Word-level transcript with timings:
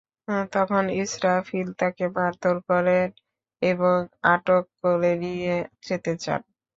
তখন 0.51 0.83
ইসরাফিল 1.01 1.67
তাঁকে 1.79 2.05
মারধর 2.15 2.57
করেন 2.69 3.07
এবং 3.61 3.97
আটক 4.33 4.63
করে 4.81 5.11
নিয়ে 5.23 5.55
যেতে 5.87 6.13
চান। 6.23 6.41